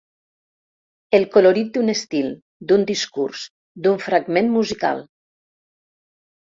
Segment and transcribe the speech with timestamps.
[1.17, 2.31] El colorit d'un estil,
[2.73, 3.47] d'un discurs,
[3.85, 5.09] d'un fragment musical.